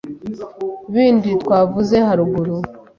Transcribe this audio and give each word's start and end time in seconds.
bindi 0.93 1.29
twavuze 1.43 1.95
haruguru. 2.07 2.55